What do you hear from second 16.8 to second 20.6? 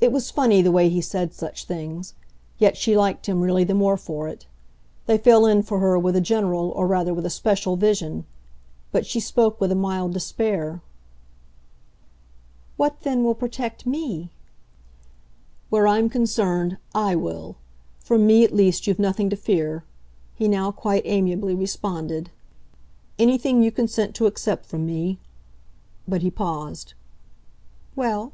I will. From me at least you've nothing to fear," he